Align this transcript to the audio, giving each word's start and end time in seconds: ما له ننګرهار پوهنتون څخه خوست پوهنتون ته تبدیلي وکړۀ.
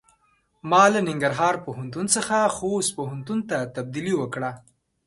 ما 0.69 0.83
له 0.93 0.99
ننګرهار 1.07 1.55
پوهنتون 1.65 2.05
څخه 2.15 2.37
خوست 2.55 2.91
پوهنتون 2.97 3.39
ته 3.49 3.57
تبدیلي 3.75 4.13
وکړۀ. 4.17 4.51